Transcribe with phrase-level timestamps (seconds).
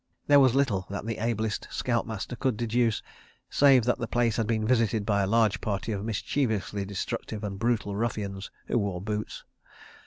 [0.25, 3.03] There was little that the ablest scoutmaster could deduce,
[3.51, 7.59] save that the place had been visited by a large party of mischievously destructive and
[7.59, 9.43] brutal ruffians, who wore boots.